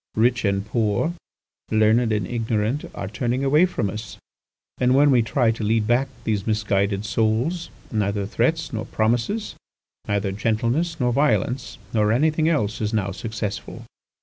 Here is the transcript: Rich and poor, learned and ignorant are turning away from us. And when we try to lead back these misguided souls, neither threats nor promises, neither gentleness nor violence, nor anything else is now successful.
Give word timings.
Rich 0.15 0.45
and 0.45 0.65
poor, 0.65 1.13
learned 1.69 2.11
and 2.11 2.25
ignorant 2.25 2.85
are 2.95 3.07
turning 3.07 3.43
away 3.43 3.67
from 3.67 3.87
us. 3.87 4.17
And 4.79 4.95
when 4.95 5.11
we 5.11 5.21
try 5.21 5.51
to 5.51 5.63
lead 5.63 5.85
back 5.85 6.07
these 6.23 6.47
misguided 6.47 7.05
souls, 7.05 7.69
neither 7.91 8.25
threats 8.25 8.73
nor 8.73 8.85
promises, 8.87 9.53
neither 10.07 10.31
gentleness 10.31 10.99
nor 10.99 11.13
violence, 11.13 11.77
nor 11.93 12.11
anything 12.11 12.49
else 12.49 12.81
is 12.81 12.93
now 12.95 13.11
successful. 13.11 13.85